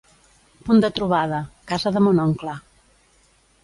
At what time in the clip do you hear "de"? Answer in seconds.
0.85-0.91, 1.99-2.05